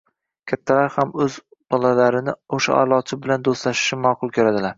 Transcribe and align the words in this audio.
kattalar 0.51 0.87
ham 0.95 1.11
o‘z 1.25 1.35
bolalarini 1.75 2.35
o‘sha 2.59 2.79
aʼlochi 2.79 3.21
bilan 3.27 3.47
do‘stlashishini 3.51 4.03
maʼqul 4.09 4.37
ko‘radilar. 4.41 4.69